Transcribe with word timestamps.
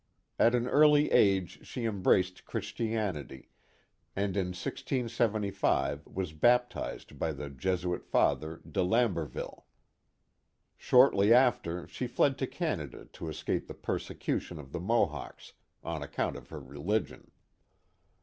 At 0.39 0.55
an 0.55 0.65
early 0.67 1.11
age 1.11 1.59
she 1.67 1.85
embraced 1.85 2.43
Christianity, 2.45 3.49
and 4.15 4.35
in 4.35 4.47
1675 4.47 6.07
was 6.07 6.33
baptized 6.33 7.19
by 7.19 7.31
the 7.31 7.51
Jesuit 7.51 8.03
Father 8.03 8.61
de 8.67 8.79
Lamberville. 8.81 9.65
Shortly 10.75 11.31
after, 11.31 11.85
she 11.87 12.07
fled 12.07 12.39
to 12.39 12.47
Canada 12.47 13.05
to 13.13 13.29
escape 13.29 13.67
the 13.67 13.75
persecution 13.75 14.57
of 14.57 14.71
the 14.71 14.79
Mohawks, 14.79 15.53
on 15.83 16.01
account 16.01 16.35
of 16.35 16.49
her 16.49 16.59
religion. 16.59 17.29